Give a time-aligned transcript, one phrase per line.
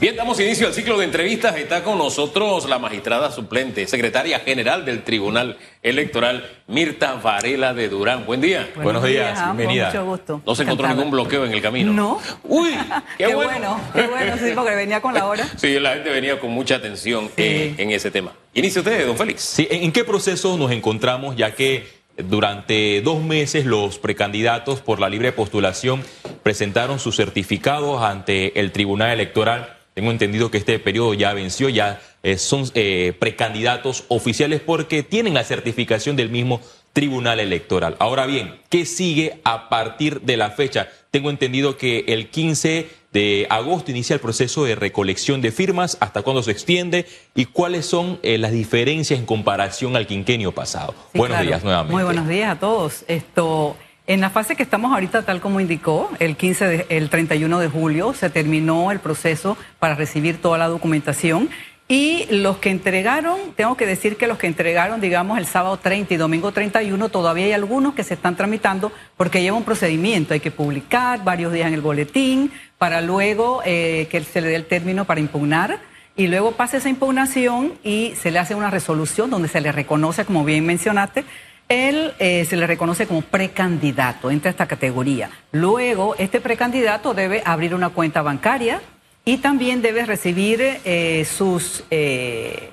[0.00, 1.56] Bien, damos inicio al ciclo de entrevistas.
[1.56, 8.26] Está con nosotros la magistrada suplente, secretaria general del Tribunal Electoral, Mirta Varela de Durán.
[8.26, 8.68] Buen día.
[8.76, 9.86] Buenos, días, bienvenida.
[9.86, 10.42] Mucho gusto.
[10.44, 11.92] No se encontró ningún bloqueo en el camino.
[11.92, 12.20] No.
[12.42, 12.70] Uy,
[13.18, 13.50] qué, Qué bueno.
[13.50, 15.46] bueno, qué bueno, sí, porque venía con la hora.
[15.56, 17.42] Sí, la gente venía con mucha atención Sí.
[17.42, 18.32] eh, en ese tema.
[18.52, 19.40] Inicia usted, don Félix.
[19.42, 21.86] Sí, ¿en en qué proceso nos encontramos ya que
[22.18, 26.02] durante dos meses los precandidatos por la libre postulación
[26.42, 29.73] presentaron sus certificados ante el Tribunal Electoral?
[29.94, 35.34] Tengo entendido que este periodo ya venció, ya eh, son eh, precandidatos oficiales porque tienen
[35.34, 36.60] la certificación del mismo
[36.92, 37.96] Tribunal Electoral.
[37.98, 40.88] Ahora bien, ¿qué sigue a partir de la fecha?
[41.10, 46.22] Tengo entendido que el 15 de agosto inicia el proceso de recolección de firmas, hasta
[46.22, 50.94] cuándo se extiende y cuáles son eh, las diferencias en comparación al quinquenio pasado.
[51.12, 51.46] Sí, buenos claro.
[51.46, 51.94] días nuevamente.
[51.94, 53.04] Muy buenos días a todos.
[53.06, 53.76] Esto,
[54.06, 57.68] en la fase que estamos ahorita, tal como indicó, el 15 de- el 31 de
[57.68, 61.48] julio se terminó el proceso para recibir toda la documentación.
[61.86, 66.14] Y los que entregaron, tengo que decir que los que entregaron, digamos, el sábado 30
[66.14, 70.32] y domingo 31, todavía hay algunos que se están tramitando porque lleva un procedimiento.
[70.32, 74.56] Hay que publicar varios días en el boletín para luego eh, que se le dé
[74.56, 75.78] el término para impugnar
[76.16, 80.24] y luego pasa esa impugnación y se le hace una resolución donde se le reconoce,
[80.24, 81.24] como bien mencionaste,
[81.68, 85.30] él eh, se le reconoce como precandidato, entra a esta categoría.
[85.52, 88.80] Luego, este precandidato debe abrir una cuenta bancaria
[89.24, 92.70] y también debe recibir eh, sus eh,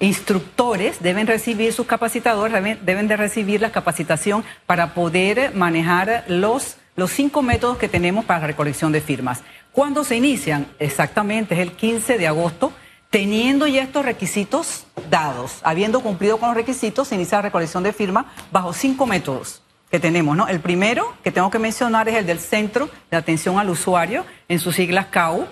[0.00, 7.10] instructores, deben recibir sus capacitadores, deben, de recibir la capacitación para poder manejar los, los
[7.10, 9.42] cinco métodos que tenemos para la recolección de firmas.
[9.72, 10.66] ¿Cuándo se inician?
[10.78, 12.72] Exactamente, es el 15 de agosto.
[13.10, 17.92] Teniendo ya estos requisitos dados, habiendo cumplido con los requisitos, se inicia la recolección de
[17.92, 20.46] firmas bajo cinco métodos que tenemos, ¿no?
[20.46, 24.60] El primero que tengo que mencionar es el del Centro de Atención al Usuario, en
[24.60, 25.48] sus siglas CAU.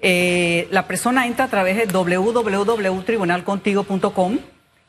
[0.00, 4.38] Eh, la persona entra a través de www.tribunalcontigo.com,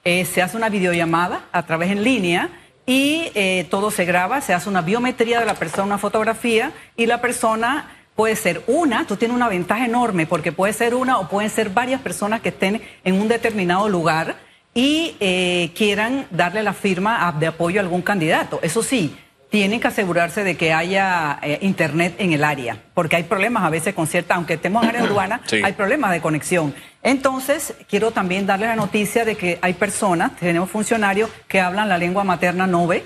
[0.04, 2.50] eh, se hace una videollamada a través en línea
[2.86, 7.06] y eh, todo se graba, se hace una biometría de la persona, una fotografía y
[7.06, 11.30] la persona puede ser una, tú tienes una ventaja enorme porque puede ser una o
[11.30, 14.36] pueden ser varias personas que estén en un determinado lugar
[14.74, 18.60] y eh, quieran darle la firma de apoyo a algún candidato.
[18.62, 19.16] Eso sí,
[19.50, 23.70] tienen que asegurarse de que haya eh, internet en el área, porque hay problemas a
[23.70, 25.62] veces con cierta, aunque estemos en área urbana, Sí.
[25.64, 26.76] hay problemas de conexión.
[27.02, 31.98] Entonces, quiero también darles la noticia de que hay personas, tenemos funcionarios que hablan la
[31.98, 33.02] lengua materna Nove,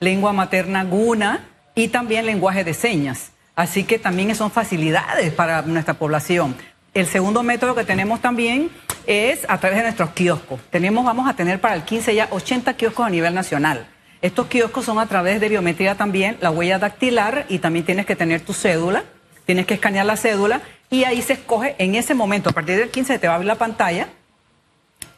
[0.00, 3.33] lengua materna Guna y también lenguaje de señas.
[3.56, 6.56] Así que también son facilidades para nuestra población.
[6.92, 8.70] El segundo método que tenemos también
[9.06, 10.60] es a través de nuestros kioscos.
[10.70, 13.86] Tenemos, vamos a tener para el 15 ya 80 kioscos a nivel nacional.
[14.22, 18.16] Estos kioscos son a través de biometría también, la huella dactilar y también tienes que
[18.16, 19.04] tener tu cédula,
[19.44, 22.90] tienes que escanear la cédula y ahí se escoge en ese momento, a partir del
[22.90, 24.08] 15 te va a abrir la pantalla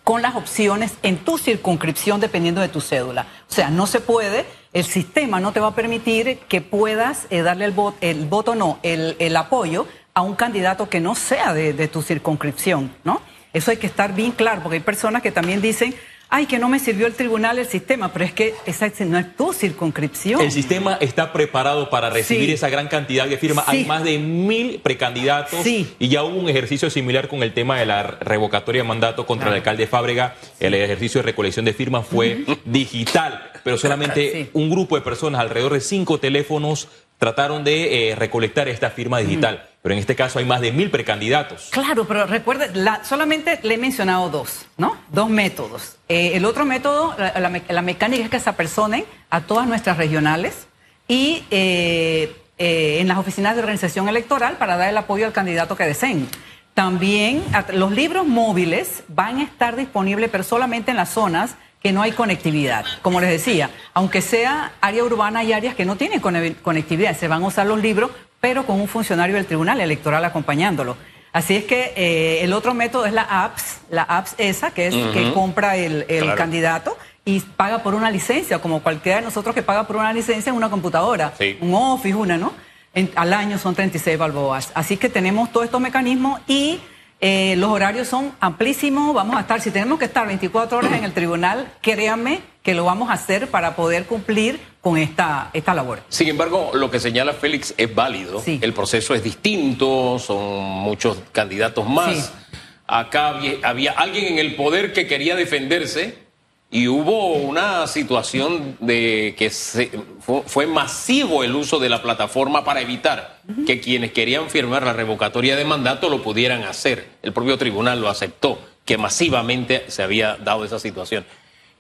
[0.03, 3.27] con las opciones en tu circunscripción dependiendo de tu cédula.
[3.49, 7.43] O sea, no se puede, el sistema no te va a permitir que puedas eh,
[7.43, 11.89] darle el voto, el voto no, el, apoyo a un candidato que no sea de
[11.89, 13.21] tu circunscripción, ¿no?
[13.57, 15.95] Eso hay que estar bien claro, porque hay personas que también dicen,
[16.29, 19.37] ay, que no me sirvió el tribunal el sistema, pero es que esa no es
[19.37, 20.41] tu circunscripción.
[20.41, 22.53] El sistema está preparado para recibir Sí.
[22.53, 23.65] esa gran cantidad de firmas.
[23.67, 23.79] Sí.
[23.79, 25.89] Hay más de mil precandidatos Sí.
[25.99, 29.49] y ya hubo un ejercicio similar con el tema de la revocatoria de mandato contra
[29.49, 30.35] el alcalde Fábrega.
[30.61, 35.73] El ejercicio de recolección de firmas fue digital, pero solamente un grupo de personas, alrededor
[35.75, 39.69] de cinco teléfonos, trataron de eh, recolectar esta firma digital.
[39.83, 41.69] Pero en este caso hay más de mil precandidatos.
[41.71, 44.97] Claro, pero recuerde, la- solamente le he mencionado dos, ¿no?
[45.13, 45.97] Dos métodos.
[46.09, 49.67] Eh, el otro método, la, la me- la mecánica es que se apersonen a todas
[49.69, 50.67] nuestras regionales
[51.09, 55.85] y eh, en las oficinas de organización electoral para dar el apoyo al candidato que
[55.85, 56.29] deseen.
[56.75, 61.55] También los libros móviles van a estar disponibles, pero solamente en las zonas
[61.87, 62.85] que no hay conectividad.
[63.01, 67.17] Como les decía, aunque sea área urbana, hay áreas que no tienen cone- conectividad.
[67.17, 68.11] Se van a usar los libros,
[68.41, 70.97] pero con un funcionario del Tribunal Electoral acompañándolo.
[71.33, 74.95] Así es que eh, el otro método es la apps, la apps esa, que es
[75.13, 76.37] que compra el, el Claro.
[76.37, 80.51] candidato y paga por una licencia, como cualquiera de nosotros que paga por una licencia
[80.51, 81.57] en una computadora, Sí.
[81.61, 82.53] un Office, una, ¿no?
[82.95, 84.73] En- al año son 36 balboas.
[84.75, 86.81] Así que tenemos todos estos mecanismos y
[87.21, 89.15] eh, los horarios son amplísimos.
[89.15, 92.85] Vamos a estar, si tenemos que estar 24 horas en el tribunal, créanme que lo
[92.85, 96.01] vamos a hacer para poder cumplir con esta, esta labor.
[96.09, 98.41] Sin embargo, lo que señala Félix es válido.
[98.41, 98.59] Sí.
[98.61, 102.17] El proceso es distinto, son muchos candidatos más.
[102.17, 102.57] Sí.
[102.87, 106.26] Acá había, había alguien en el poder que quería defenderse
[106.71, 113.41] y hubo una situación de que fue, masivo el uso de la plataforma para evitar
[113.67, 117.07] que quienes querían firmar la revocatoria de mandato lo pudieran hacer.
[117.23, 121.25] El propio tribunal lo aceptó, que masivamente se había dado esa situación.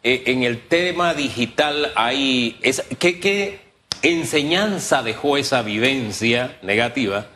[0.04, 2.56] Eh, en el tema digital hay...
[2.62, 3.58] esa- ¿qué, qué
[4.02, 7.26] enseñanza dejó esa vivencia negativa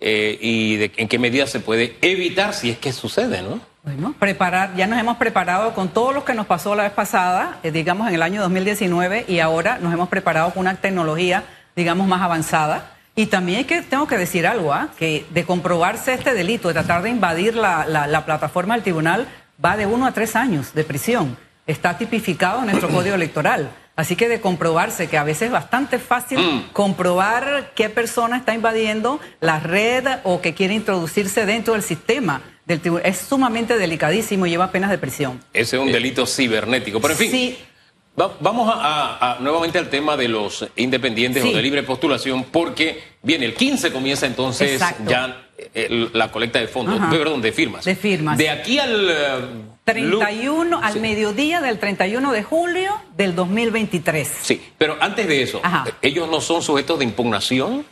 [0.00, 3.60] eh, y de, en qué medida se puede evitar si es que sucede, ¿no?
[3.84, 7.58] Bueno, preparar, ya nos hemos preparado con todo lo que nos pasó la vez pasada,
[7.62, 11.44] eh, digamos en el año 2019, y ahora nos hemos preparado con una tecnología,
[11.74, 12.90] digamos, más avanzada.
[13.14, 14.88] Y también que, tengo que decir algo, ¿ah?
[14.98, 19.26] que de comprobarse este delito, de tratar de invadir la, la- la plataforma del tribunal,
[19.64, 21.36] va de uno a tres años de prisión.
[21.66, 23.70] Está tipificado en nuestro código electoral.
[23.96, 29.18] Así que de comprobarse, que a veces es bastante fácil comprobar qué persona está invadiendo
[29.40, 34.50] la red o que quiere introducirse dentro del sistema del tribunal, es sumamente delicadísimo y
[34.50, 35.40] lleva penas de prisión.
[35.52, 37.00] Ese es un delito cibernético.
[37.00, 37.58] Pero en fin, Sí,
[38.20, 41.48] va- vamos a, a- a- nuevamente al tema de los independientes Sí.
[41.52, 45.10] o de libre postulación, porque bien, el 15 comienza entonces Exacto.
[45.10, 45.44] ya
[45.74, 47.10] eh, el- la colecta de fondos, Ajá.
[47.10, 47.84] perdón, de firmas.
[47.84, 48.38] De firmas.
[48.38, 49.10] De aquí al...
[49.10, 49.38] eh,
[50.02, 51.00] lu- 31 al Sí.
[51.00, 54.28] mediodía del 31 de julio del 2023.
[54.42, 55.84] Sí, pero antes de eso, Ajá.
[56.02, 57.84] ¿ellos no son sujetos de impugnación?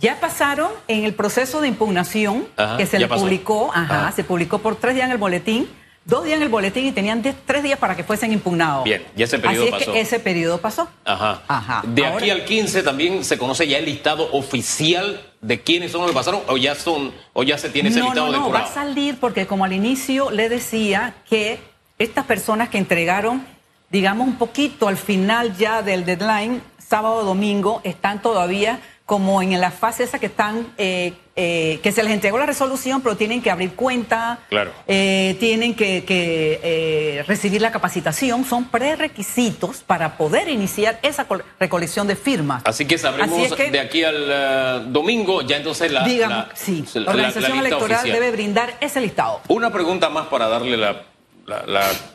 [0.00, 3.22] Ya pasaron en el proceso de impugnación Ajá, que se le pasó.
[3.22, 4.12] publicó, ajá, Ajá.
[4.12, 5.68] se publicó por tres días en el boletín,
[6.04, 8.84] dos días en el boletín y tenían diez- tres días para que fuesen impugnados.
[8.84, 9.92] Bien, ya ese periodo Así es pasó.
[9.92, 10.88] que ese periodo pasó.
[11.04, 11.42] Ajá.
[11.48, 11.82] Ajá.
[11.84, 16.02] De Ahora- aquí al 15 también se conoce ya el listado oficial de quiénes son
[16.02, 18.50] los que pasaron o ya son o ya se tiene ese no, listado no, no,
[18.52, 21.58] va a salir porque como al inicio le decía que
[21.98, 23.44] estas personas que entregaron,
[23.90, 28.78] digamos un poquito al final ya del deadline, sábado domingo, están todavía
[29.08, 33.00] como en la fase esa que están, eh, eh, que se les entregó la resolución,
[33.00, 34.70] pero tienen que abrir cuenta, Claro.
[34.86, 41.42] eh, tienen que, que, eh, recibir la capacitación, son prerequisitos para poder iniciar esa col-
[41.58, 42.60] recolección de firmas.
[42.66, 46.48] Así que sabremos Así es que- de aquí al eh, domingo ya entonces la, Digamos,
[46.48, 48.12] la- sí, la- organización electoral oficial.
[48.20, 49.40] debe brindar ese listado.
[49.48, 51.02] Una pregunta más para darle la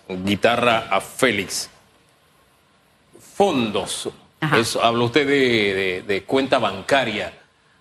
[0.09, 1.71] guitarra a Félix.
[3.35, 4.09] Fondos.
[4.57, 7.33] Eso, habla usted de, de- de cuenta bancaria.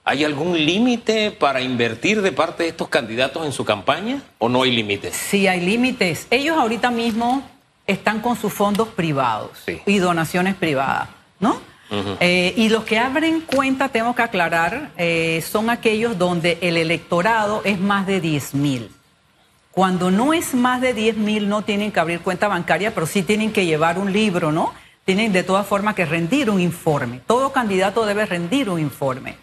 [0.05, 4.62] ¿Hay algún límite para invertir de parte de estos candidatos en su campaña o no
[4.64, 5.14] hay límites?
[5.14, 6.26] Sí, hay límites.
[6.31, 7.49] Ellos ahorita mismo
[7.87, 9.81] están con sus fondos privados Sí.
[9.87, 11.09] y donaciones privadas,
[11.41, 11.61] ¿no?
[12.20, 17.61] Eh, y los que abren cuenta, tengo que aclarar, eh, son aquellos donde el electorado
[17.65, 18.88] es más de 10 mil.
[19.73, 23.23] Cuando no es más de 10 mil, no tienen que abrir cuenta bancaria, pero sí
[23.23, 24.73] tienen que llevar un libro, ¿no?
[25.04, 27.20] Tienen de todas formas que rendir un informe.
[27.26, 29.37] Todo candidato debe rendir un informe.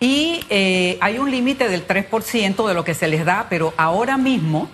[0.00, 4.16] Y eh, hay un límite del 3% de lo que se les da, pero ahora
[4.16, 4.68] mismo,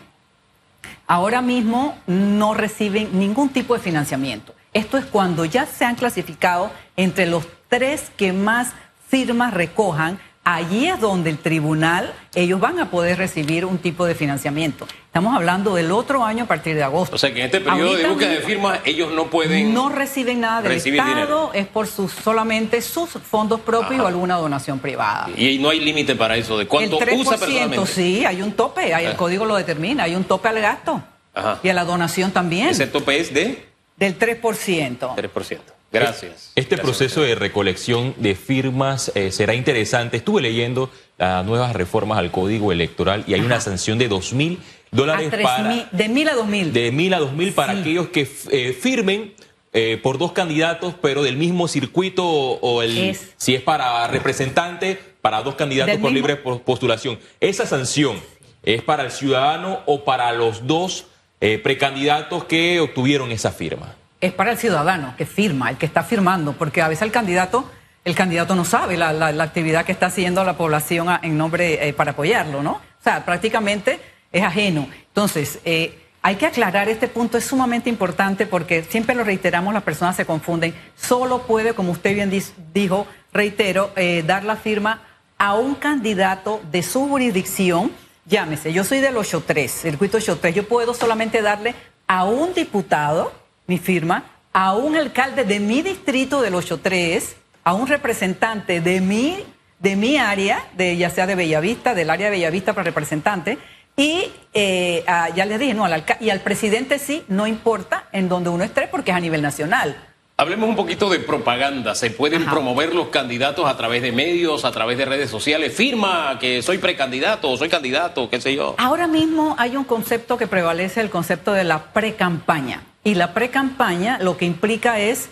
[1.06, 4.55] ahora mismo no reciben ningún tipo de financiamiento.
[4.75, 8.73] Esto es cuando ya se han clasificado entre los tres que más
[9.09, 10.19] firmas recojan.
[10.46, 14.87] Allí es donde el tribunal, ellos van a poder recibir un tipo de financiamiento.
[15.06, 17.17] Estamos hablando del otro año a partir de agosto.
[17.17, 19.73] O sea que en este periodo de Ahorita búsqueda de firmas ellos no pueden...
[19.73, 21.50] no reciben nada del Estado, dinero.
[21.55, 24.02] es por sus solamente sus fondos propios Ajá.
[24.02, 25.31] o alguna donación privada.
[25.35, 27.87] Y no hay límite para eso, de cuánto el 3%, usa personalmente.
[27.87, 29.17] sí, hay un tope, hay- el Ah.
[29.17, 31.00] código lo determina, hay un tope al gasto.
[31.32, 31.58] Ajá.
[31.62, 35.14] Y a la donación también, Ese tope es de del 3%.
[35.17, 35.74] 3%.
[36.00, 36.52] Gracias.
[36.55, 36.81] Este Gracias.
[36.81, 40.17] proceso de recolección de firmas eh, será interesante.
[40.17, 44.58] Estuve leyendo las nuevas reformas al Código Electoral y hay una sanción de dos mil
[44.91, 46.72] dólares para mil- de mil a dos mil.
[46.72, 47.81] de mil a dos mil para Sí.
[47.81, 49.32] aquellos que eh, firmen
[49.72, 54.06] eh, por dos candidatos, pero del mismo circuito o, o el Es- si es para
[54.06, 57.19] representante para dos candidatos Del por mismo- libre po- postulación.
[57.41, 58.20] Esa sanción
[58.63, 61.06] es para el ciudadano o para los dos
[61.41, 63.96] eh, precandidatos que obtuvieron esa firma.
[64.25, 67.71] Es para el ciudadano que firma, el que está firmando, porque a veces el candidato,
[68.05, 72.13] el candidato no sabe la, actividad que está haciendo la población en nombre eh, para
[72.13, 72.73] apoyarlo, ¿no?
[72.73, 74.01] O sea, prácticamente
[74.33, 74.89] es ajeno.
[75.09, 79.83] Entonces, eh, hay que aclarar este punto, es sumamente importante porque siempre lo reiteramos, las
[79.83, 80.75] personas se confunden.
[80.97, 82.33] Solo puede, como usted bien
[82.73, 85.03] dijo, reitero, eh, dar la firma
[85.37, 87.93] a un candidato de su jurisdicción.
[88.25, 91.75] Llámese, yo soy del 83, circuito 83, yo puedo solamente darle
[92.07, 97.87] a un diputado mi firma, a un alcalde de mi distrito del 83, a un
[97.87, 99.39] representante de mi,
[99.79, 103.59] de mi área, de, ya sea de Bellavista, del área de Bellavista para representante,
[103.97, 108.05] y eh, a- ya les dije, no, al alca- y al presidente sí, no importa
[108.13, 109.97] en donde uno esté porque es a nivel nacional.
[110.37, 111.94] Hablemos un poquito de propaganda.
[111.94, 112.51] ¿Se pueden Ajá.
[112.51, 115.73] promover los candidatos a través de medios, a través de redes sociales?
[115.77, 118.75] Firma que soy precandidato soy candidato, qué sé yo.
[118.79, 122.83] Ahora mismo hay un concepto que prevalece, el concepto de la pre-campaña.
[123.05, 125.29] Y la pre-campaña lo que implica es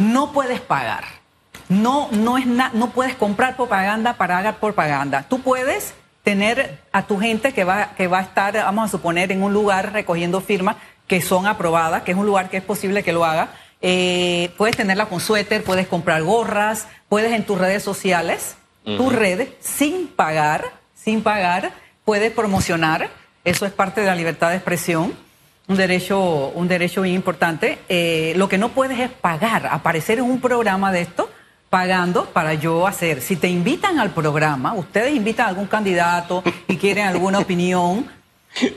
[0.00, 1.04] no puedes pagar.
[1.68, 5.24] No, no, es no puedes comprar propaganda para hacer propaganda.
[5.28, 9.30] Tú puedes tener a tu gente que va, que va a estar, vamos a suponer,
[9.30, 10.76] en un lugar recogiendo firmas
[11.06, 13.50] que son aprobadas, que es un lugar que es posible que lo haga.
[13.80, 19.50] Eh, puedes tenerla con suéter, puedes comprar gorras, puedes en tus redes sociales, tus redes,
[19.60, 20.64] sin pagar,
[20.94, 21.72] sin pagar,
[22.04, 23.08] puedes promocionar.
[23.44, 25.14] Eso es parte de la libertad de expresión
[25.70, 27.78] un derecho, un derecho bien importante.
[27.88, 31.30] Eh, lo que no puedes es pagar, aparecer en un programa de esto,
[31.70, 33.22] pagando para yo hacer.
[33.22, 38.10] Si te invitan al programa, ustedes invitan a algún candidato y quieren alguna opinión,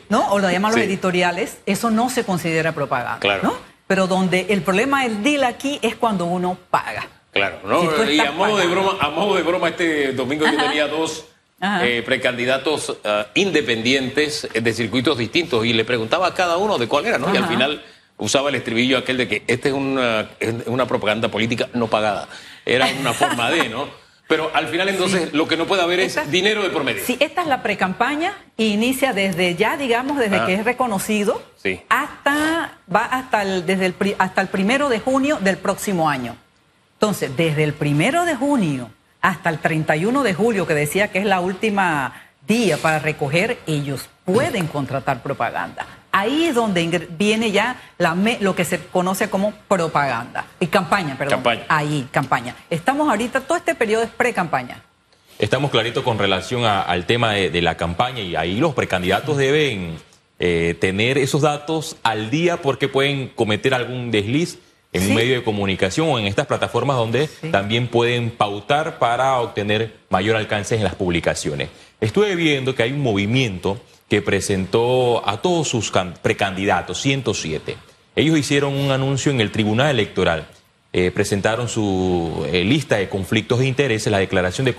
[0.07, 0.31] ¿no?
[0.33, 3.41] O lo llaman los editoriales, eso no se considera propaganda, claro.
[3.41, 3.53] ¿no?
[3.87, 7.07] Pero donde el problema del deal aquí es cuando uno paga.
[7.31, 8.05] Claro, ¿no?
[8.05, 11.25] y a modo, de broma, a modo de broma, este domingo yo tenía dos
[11.63, 17.05] eh, precandidatos eh, independientes de circuitos distintos y le preguntaba a cada uno de cuál
[17.05, 17.33] era, ¿no?
[17.33, 17.83] Y al final
[18.17, 20.29] usaba el estribillo aquel de que esta es una,
[20.65, 22.27] una propaganda política no pagada.
[22.65, 23.87] Era una forma de, ¿no?
[24.27, 27.03] Pero al final entonces lo que no puede haber es dinero de por medio.
[27.05, 30.45] Sí, esta es la precampaña e inicia desde ya, digamos, desde ah.
[30.45, 31.43] que es reconocido
[31.89, 36.35] hasta va hasta el, desde el, hasta el primero de junio del próximo año.
[36.95, 38.89] Entonces, desde el primero de junio
[39.23, 42.13] hasta el 31 de julio, que decía que es la última
[42.45, 45.87] día para recoger, ellos pueden contratar propaganda.
[46.11, 50.45] Ahí es donde viene ya la lo que se conoce como propaganda.
[50.59, 51.37] Y campaña, perdón.
[51.37, 51.63] Campaña.
[51.69, 52.53] Ahí, campaña.
[52.69, 54.83] Estamos ahorita, todo este periodo es pre-campaña.
[55.39, 59.97] Estamos claritos con relación al tema de, la campaña y ahí los precandidatos deben
[60.37, 64.59] eh, tener esos datos al día porque pueden cometer algún desliz
[64.93, 69.93] en un medio de comunicación o en estas plataformas donde también pueden pautar para obtener
[70.09, 71.69] mayor alcance en las publicaciones.
[71.99, 77.75] Estuve viendo que hay un movimiento que presentó a todos sus precandidatos, 107.
[78.15, 80.47] Ellos hicieron un anuncio en el Tribunal Electoral.
[80.95, 84.75] Eh, presentaron su eh, lista de conflictos de intereses, la declaración de,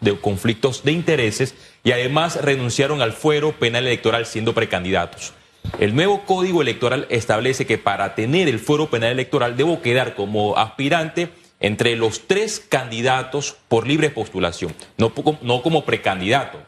[0.00, 5.32] de conflictos de intereses y además renunciaron al fuero penal electoral siendo precandidatos.
[5.78, 10.56] El nuevo código electoral establece que para tener el fuero penal electoral debo quedar como
[10.56, 11.28] aspirante
[11.60, 16.58] entre los tres candidatos por libre postulación, no, no como precandidato.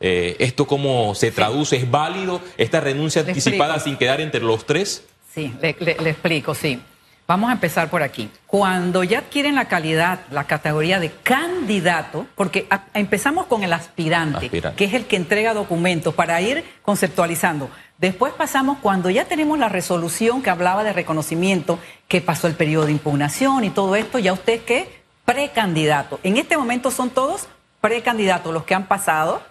[0.00, 1.76] Eh, ¿Esto cómo se traduce?
[1.76, 5.04] ¿Es válido esta renuncia anticipada sin quedar entre los tres?
[5.34, 6.80] Sí, le, le explico, sí.
[7.26, 8.30] Vamos a empezar por aquí.
[8.46, 14.84] Cuando ya adquieren la calidad, la categoría de candidato, porque empezamos con el aspirante, que
[14.84, 17.70] es el que entrega documentos para ir conceptualizando.
[17.96, 21.78] Después pasamos cuando ya tenemos la resolución que hablaba de reconocimiento,
[22.08, 26.20] que pasó el periodo de impugnación y todo esto, ya usted que precandidato.
[26.24, 27.48] En este momento son todos
[27.80, 29.42] precandidatos, los que han pasado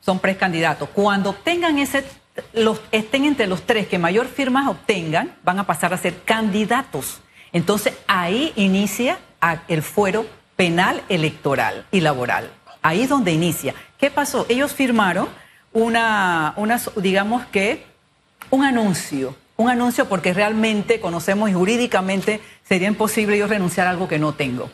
[0.00, 0.88] son precandidatos.
[0.94, 2.04] Cuando obtengan ese
[2.52, 7.20] los, estén entre los tres que mayor firmas obtengan, van a pasar a ser candidatos.
[7.52, 9.18] Entonces ahí inicia
[9.68, 10.26] el fuero
[10.56, 12.50] penal electoral y laboral.
[12.82, 13.74] Ahí es donde inicia.
[13.98, 14.46] ¿Qué pasó?
[14.48, 15.28] Ellos firmaron
[15.72, 17.84] una, una digamos que,
[18.50, 19.34] un anuncio.
[19.56, 24.34] Un anuncio porque realmente conocemos y jurídicamente sería imposible yo renunciar a algo que no
[24.34, 24.70] tengo.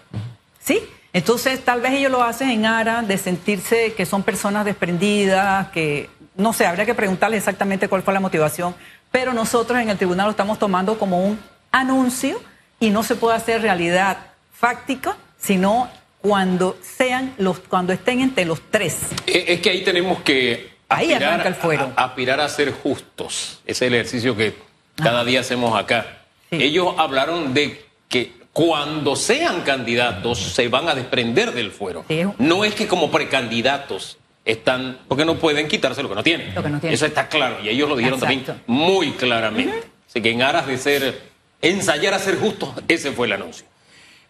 [0.61, 0.80] ¿Sí?
[1.14, 6.11] Entonces, tal vez ellos lo hacen en aras de sentirse que son personas desprendidas, que
[6.36, 8.74] no sé, habría que preguntarle exactamente cuál fue la motivación,
[9.10, 11.38] pero nosotros en el tribunal lo estamos tomando como un
[11.70, 12.40] anuncio
[12.80, 14.18] y no se puede hacer realidad
[14.52, 18.98] fáctica, sino cuando sean los, cuando estén entre los tres.
[19.26, 23.60] Es que ahí tenemos que aspirar, A, aspirar a ser justos.
[23.66, 24.54] Es el ejercicio que
[24.96, 26.22] cada día hacemos acá.
[26.50, 32.04] Ellos hablaron de que cuando sean candidatos se van a desprender del fuero.
[32.38, 36.54] No es que como precandidatos están, porque no pueden quitarse lo que no tienen.
[36.82, 39.84] Eso está claro y ellos lo dijeron también muy claramente.
[40.08, 41.22] Así que en aras de ser,
[41.62, 43.66] ensayar a ser justos, ese fue el anuncio.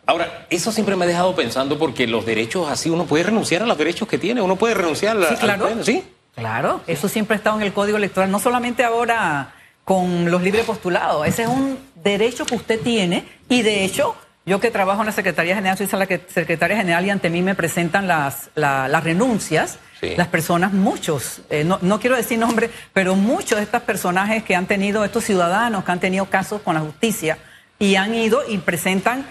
[0.06, 3.66] Ahora, eso siempre me ha dejado pensando porque los derechos así, uno puede renunciar a
[3.66, 5.82] los derechos que tiene, uno puede renunciar a sí, claro.
[5.82, 6.04] ¿sí?
[6.34, 9.54] Claro, eso siempre ha estado en el Código Electoral, no solamente ahora
[9.84, 14.14] con los libres postulados, ese es un derecho que usted tiene y de hecho
[14.46, 17.54] yo que trabajo en la Secretaría General, soy la Secretaria General y ante mí me
[17.54, 19.78] presentan las, las renuncias.
[20.16, 24.54] Las personas, muchos, eh, no, no, quiero decir nombre, pero muchos de estos personajes que
[24.54, 27.38] han tenido, estos ciudadanos que han tenido casos con la justicia
[27.78, 29.26] y han ido y presentan,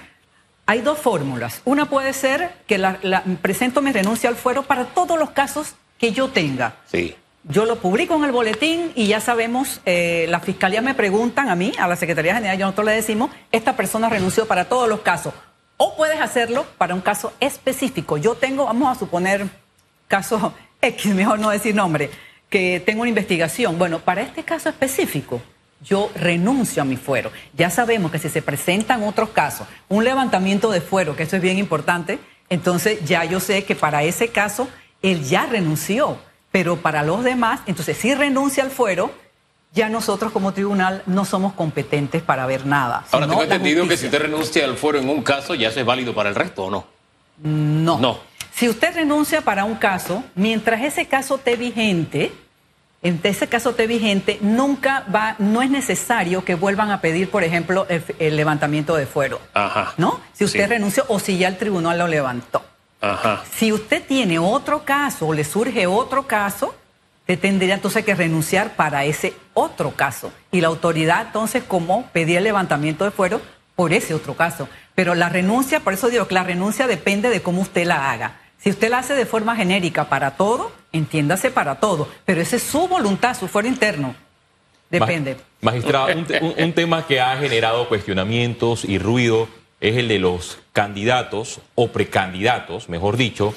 [0.65, 1.61] hay dos fórmulas.
[1.65, 6.11] Una puede ser que la, presento mi renuncia al fuero para todos los casos que
[6.11, 6.75] yo tenga.
[6.85, 7.15] Sí.
[7.43, 11.55] Yo lo publico en el boletín y ya sabemos, eh, la fiscalía me preguntan a
[11.55, 15.01] mí, a la Secretaría General, yo nosotros le decimos, esta persona renunció para todos los
[15.01, 15.33] casos.
[15.75, 18.17] O puedes hacerlo para un caso específico.
[18.17, 19.49] Yo tengo, vamos a suponer,
[20.13, 22.11] caso X, mejor no decir nombre,
[22.47, 23.79] que tengo una investigación.
[23.79, 25.41] Bueno, para este caso específico,
[25.83, 27.31] yo renuncio a mi fuero.
[27.57, 31.41] Ya sabemos que si se presentan otros casos, un levantamiento de fuero, que eso es
[31.41, 34.67] bien importante, entonces ya yo sé que para ese caso
[35.01, 36.19] él ya renunció,
[36.51, 39.09] pero para los demás, entonces si renuncia al fuero,
[39.73, 43.03] ya nosotros como tribunal no somos competentes para ver nada.
[43.11, 45.85] Ahora tengo entendido que si usted renuncia al fuero en un caso, ya eso es
[45.87, 46.85] válido para el resto, ¿o no?
[47.41, 47.97] No.
[47.97, 48.32] No.
[48.55, 52.31] Si usted renuncia para un caso, mientras ese caso esté vigente,
[53.01, 57.43] en ese caso esté vigente, nunca va, no es necesario que vuelvan a pedir, por
[57.43, 59.41] ejemplo, el, levantamiento de fuero.
[59.53, 59.93] Ajá.
[59.97, 60.21] ¿No?
[60.33, 62.63] Si usted renunció o si ya el tribunal lo levantó.
[63.01, 63.43] Ajá.
[63.51, 66.75] Si usted tiene otro caso o le surge otro caso,
[67.25, 70.31] te tendría entonces que renunciar para ese otro caso.
[70.51, 73.41] Y la autoridad entonces, como pedía el levantamiento de fuero
[73.75, 74.69] por ese otro caso.
[74.95, 78.42] Pero la renuncia, por eso digo que la renuncia depende de cómo usted la haga.
[78.63, 82.07] Si usted la hace de forma genérica para todo, entiéndase para todo.
[82.23, 84.15] Pero esa es su voluntad, su fuero interno.
[84.89, 85.35] Depende.
[85.59, 86.07] Magistrado,
[86.57, 89.49] un tema que ha generado cuestionamientos y ruido
[89.81, 93.53] es el de los candidatos o precandidatos, mejor dicho,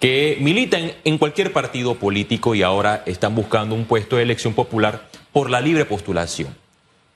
[0.00, 5.02] que militan en cualquier partido político y ahora están buscando un puesto de elección popular
[5.32, 6.56] por la libre postulación.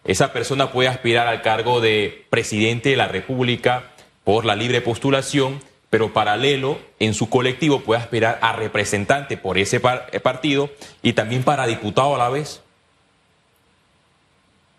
[0.05, 3.85] Esa persona puede aspirar al cargo de presidente de la República
[4.25, 9.81] por la libre postulación, pero paralelo en su colectivo puede aspirar a representante por ese
[10.13, 10.71] eh, partido
[11.03, 12.63] y también para diputado a la vez.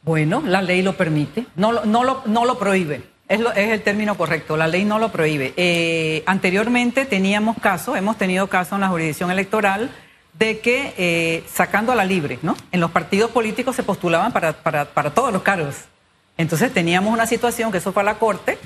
[0.04, 3.04] Bueno, la ley lo permite, no, no, lo, no lo prohíbe.
[3.28, 5.54] Es, el término correcto, la ley no lo prohíbe.
[5.56, 9.92] Eh, anteriormente teníamos casos, hemos tenido casos en la jurisdicción electoral
[10.34, 12.56] de que eh, sacando a la libre, ¿no?
[12.72, 14.54] En los partidos políticos se postulaban para,
[15.14, 15.76] todos los cargos.
[16.38, 18.58] Entonces teníamos una situación que eso fue a la Corte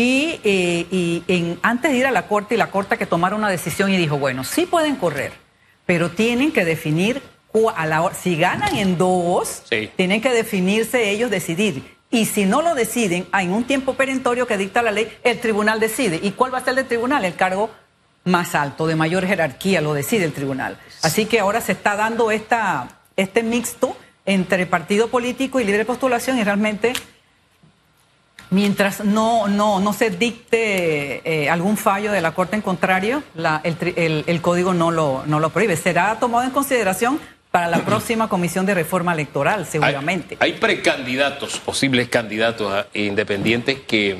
[0.00, 3.90] y, eh, antes de ir a la Corte y la Corte que tomara una decisión
[3.92, 5.32] y dijo, bueno, sí pueden correr,
[5.86, 7.22] pero tienen que definir,
[7.74, 9.64] a la, si ganan en dos,
[9.96, 14.56] tienen que definirse ellos, decidir y si no lo deciden, en un tiempo perentorio que
[14.56, 16.18] dicta la ley, el tribunal decide.
[16.22, 17.24] ¿Y cuál va a ser el tribunal?
[17.24, 17.70] El cargo
[18.24, 20.78] más alto, de mayor jerarquía, lo decide el tribunal.
[21.02, 26.38] Así que ahora se está dando esta, este mixto entre partido político y libre postulación
[26.38, 26.94] y realmente
[28.50, 33.22] mientras no, no, no se dicte eh, algún fallo de la Corte en contrario,
[33.64, 35.76] el, el, código no lo, no lo prohíbe.
[35.76, 40.36] Será tomado en consideración para la próxima comisión de reforma electoral, seguramente.
[40.40, 44.16] Hay, precandidatos, posibles candidatos independientes que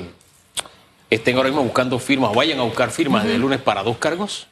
[1.09, 4.47] estén ahora mismo buscando firmas o vayan a buscar firmas de lunes para dos cargos.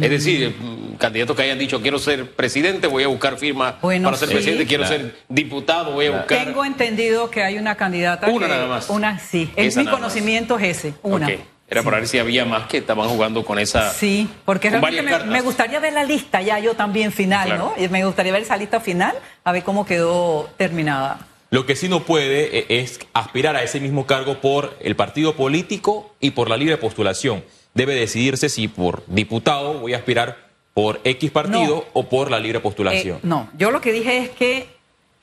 [0.00, 0.56] Es decir,
[0.98, 4.86] candidatos que hayan dicho quiero ser presidente, voy a buscar firmas para ser presidente, quiero
[4.86, 6.44] ser diputado, voy a buscar.
[6.46, 8.28] Tengo entendido que hay una candidata.
[8.28, 8.88] Una nada más.
[8.88, 9.50] Una, sí.
[9.54, 11.28] Es mi conocimiento es ese, una.
[11.68, 13.90] Era para ver si había más que estaban jugando con esa.
[13.92, 17.72] Sí, porque realmente me, gustaría ver la lista ya yo también final, ¿no?
[17.78, 21.26] Y me gustaría ver esa lista final, a ver cómo quedó terminada.
[21.48, 25.34] Lo que sí no puede eh, es aspirar a ese mismo cargo por el partido
[25.34, 27.42] político y por la libre postulación.
[27.74, 32.60] Debe decidirse si por diputado voy a aspirar por X partido o por la libre
[32.60, 33.18] postulación.
[33.18, 34.68] Eh, no, yo lo que dije es que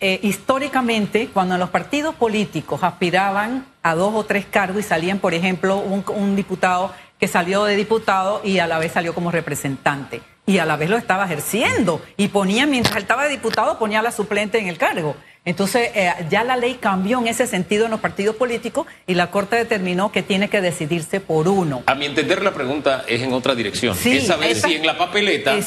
[0.01, 5.33] eh, históricamente, cuando los partidos políticos aspiraban a dos o tres cargos y salían, por
[5.33, 10.59] ejemplo, un, diputado que salió de diputado y a la vez salió como representante y
[10.59, 14.01] a la vez lo estaba ejerciendo y ponía, mientras él estaba de diputado, ponía a
[14.01, 15.17] la suplente en el cargo.
[15.45, 19.31] Entonces, eh, ya la ley cambió en ese sentido en los partidos políticos y la
[19.31, 21.81] Corte determinó que tiene que decidirse por uno.
[21.85, 23.97] A mi entender, la pregunta es en otra dirección.
[24.03, 25.57] es saber si en la papeleta,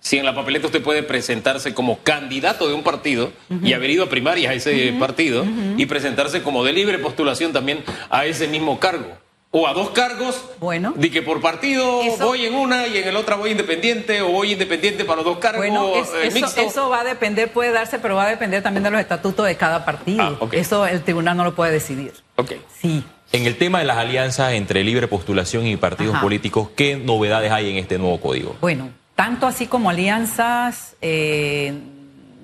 [0.00, 4.04] si en la papeleta usted puede presentarse como candidato de un partido y haber ido
[4.04, 5.44] a primarias a ese partido
[5.76, 10.42] y presentarse como de libre postulación también a ese mismo cargo o a dos cargos.
[10.60, 10.92] Bueno.
[10.96, 14.52] De que por partido voy en una y en el otra voy independiente o voy
[14.52, 15.60] independiente para los dos cargos.
[15.60, 19.00] Bueno, eh, eso, va a depender, puede darse, pero va a depender también de los
[19.00, 20.38] estatutos de cada partido.
[20.40, 22.12] Ah, eso el tribunal no lo puede decidir.
[22.36, 22.52] Ok.
[22.80, 23.04] Sí.
[23.30, 27.70] En el tema de las alianzas entre libre postulación y partidos políticos, ¿qué novedades hay
[27.70, 28.56] en este nuevo código?
[28.62, 31.74] Bueno, tanto así como alianzas eh,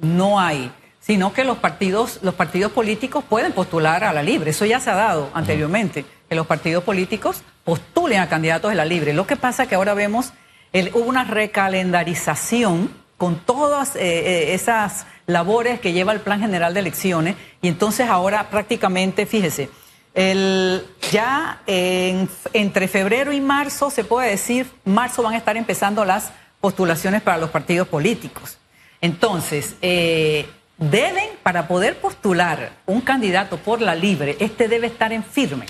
[0.03, 0.71] no hay
[1.05, 4.53] sino que los partidos, los partidos políticos pueden postular a la libre.
[4.53, 8.87] Eso ya se ha dado anteriormente, que los partidos políticos postulen a candidatos de la
[8.87, 9.13] libre.
[9.13, 10.33] Lo que pasa es que ahora vemos,
[10.73, 16.73] el, hubo una recalendarización con todas eh, eh, esas labores que lleva el Plan General
[16.73, 19.69] de Elecciones y entonces ahora prácticamente, fíjese,
[20.15, 26.33] el, ya entre febrero y marzo, se puede decir, marzo van a estar empezando las
[26.63, 28.59] postulaciones para los partidos políticos.
[29.03, 35.25] Entonces, eh, deben, para poder postular un candidato por la libre, este debe estar en
[35.25, 35.67] firme.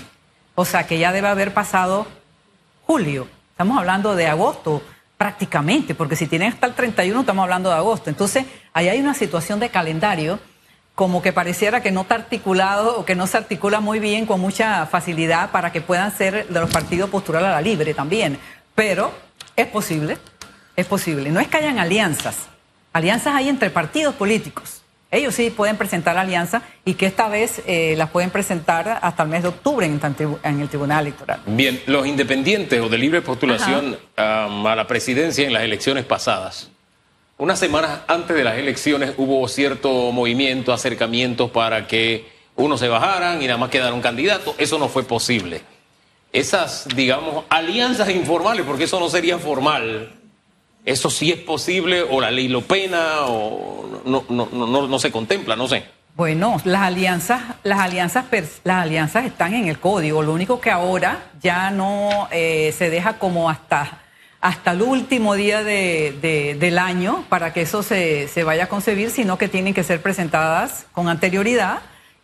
[0.55, 2.07] O sea que ya debe haber pasado
[2.85, 3.27] julio.
[3.51, 4.81] Estamos hablando de agosto,
[5.17, 8.09] prácticamente, porque si tienen hasta el 31 estamos hablando de agosto.
[8.09, 10.39] Entonces, ahí hay una situación de calendario
[10.93, 14.39] como que pareciera que no está articulado o que no se articula muy bien con
[14.39, 18.39] mucha facilidad para que puedan ser de los partidos postular a la libre también.
[18.75, 19.11] Pero
[19.57, 20.17] es posible,
[20.75, 21.31] es posible.
[21.31, 22.37] No es que hayan alianzas,
[22.93, 24.84] alianzas hay entre partidos políticos.
[25.11, 29.29] Ellos sí pueden presentar alianzas y que esta vez eh, las pueden presentar hasta el
[29.29, 31.39] mes de octubre en, el Tribunal Electoral.
[31.45, 36.69] Bien, los independientes o de libre postulación a la presidencia en las elecciones pasadas.
[37.37, 43.41] Unas semanas antes de las elecciones hubo cierto movimiento, acercamientos para que uno se bajaran
[43.41, 44.55] y nada más quedara un candidato.
[44.57, 45.61] Eso no fue posible.
[46.31, 50.13] Esas, digamos, alianzas informales, porque eso no sería formal,
[50.85, 55.11] ¿Eso sí es posible o la ley lo pena o no, no, no, no se
[55.11, 55.55] contempla?
[55.55, 55.83] No sé.
[56.15, 58.25] Bueno, las alianzas, las alianzas,
[58.63, 60.23] las alianzas están en el código.
[60.23, 63.99] Lo único que ahora ya no eh, se deja como hasta,
[64.39, 69.09] hasta el último día de, del año para que eso se, se, vaya a concebir,
[69.09, 71.79] sino que tienen que ser presentadas con anterioridad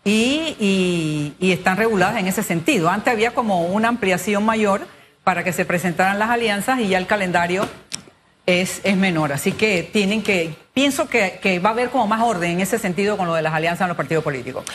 [0.05, 2.89] y, y, y están reguladas en ese sentido.
[2.89, 4.87] Antes había como una ampliación mayor
[5.25, 7.67] para que se presentaran las alianzas y ya el calendario
[8.51, 9.31] es, es menor.
[9.31, 12.77] Así que tienen que, pienso que, que, va a haber como más orden en ese
[12.77, 14.65] sentido con lo de las alianzas en los partidos políticos.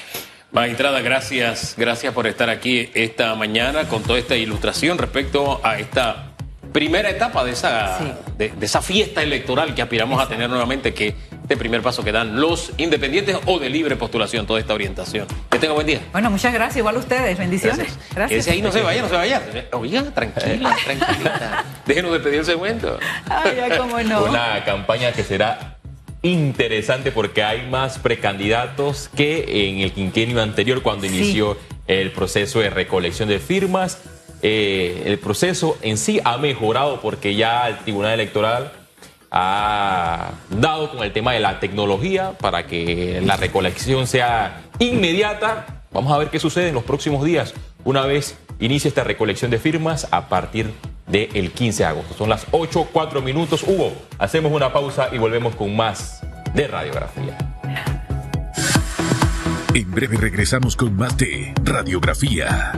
[0.53, 6.33] Magistrada, gracias, gracias por estar aquí esta mañana con toda esta ilustración respecto a esta
[6.73, 7.99] primera etapa de esa,
[8.37, 11.15] de, esa fiesta electoral que aspiramos a tener nuevamente, que
[11.47, 15.29] este primer paso que dan los independientes o de libre postulación, toda esta orientación.
[15.49, 16.01] Que tenga buen día.
[16.11, 17.97] Bueno, muchas gracias, igual a ustedes, bendiciones.
[18.13, 18.41] Gracias.
[18.41, 19.41] Ese ahí no se vaya, no se vaya.
[19.71, 21.65] Oiga, tranquila, tranquila.
[21.87, 22.99] Déjenos despedir el segmento.
[23.29, 24.25] Ay, ya cómo no.
[24.25, 25.77] Una campaña que será
[26.23, 31.57] interesante porque hay más precandidatos que en el quinquenio anterior cuando inició
[31.87, 33.99] el proceso de recolección de firmas.
[34.43, 38.73] Eh, el proceso en sí ha mejorado porque ya el Tribunal Electoral
[39.39, 45.83] ha dado con el tema de la tecnología para que la recolección sea inmediata.
[45.93, 47.53] Vamos a ver qué sucede en los próximos días
[47.85, 50.73] una vez inicie esta recolección de firmas a partir
[51.07, 52.15] del 15 de agosto.
[52.15, 53.63] Son las 8, 4 minutos.
[53.63, 56.23] Hugo, hacemos una pausa y volvemos con más
[56.55, 57.37] de radiografía.
[59.75, 62.73] En breve regresamos con más de radiografía.